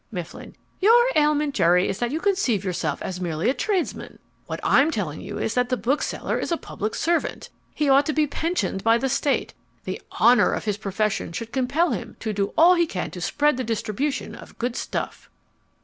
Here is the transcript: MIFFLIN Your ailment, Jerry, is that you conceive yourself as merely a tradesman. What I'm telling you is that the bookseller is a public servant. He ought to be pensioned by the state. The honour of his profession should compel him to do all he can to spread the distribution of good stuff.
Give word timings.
MIFFLIN 0.11 0.55
Your 0.79 1.05
ailment, 1.15 1.53
Jerry, 1.53 1.87
is 1.87 1.99
that 1.99 2.09
you 2.09 2.19
conceive 2.19 2.65
yourself 2.65 3.03
as 3.03 3.21
merely 3.21 3.51
a 3.51 3.53
tradesman. 3.53 4.17
What 4.47 4.59
I'm 4.63 4.89
telling 4.89 5.21
you 5.21 5.37
is 5.37 5.53
that 5.53 5.69
the 5.69 5.77
bookseller 5.77 6.39
is 6.39 6.51
a 6.51 6.57
public 6.57 6.95
servant. 6.95 7.51
He 7.75 7.87
ought 7.87 8.07
to 8.07 8.13
be 8.13 8.25
pensioned 8.25 8.83
by 8.83 8.97
the 8.97 9.09
state. 9.09 9.53
The 9.83 10.01
honour 10.19 10.53
of 10.53 10.65
his 10.65 10.77
profession 10.77 11.33
should 11.33 11.53
compel 11.53 11.91
him 11.91 12.15
to 12.19 12.33
do 12.33 12.51
all 12.57 12.73
he 12.73 12.87
can 12.87 13.11
to 13.11 13.21
spread 13.21 13.57
the 13.57 13.63
distribution 13.63 14.33
of 14.33 14.57
good 14.57 14.75
stuff. 14.75 15.29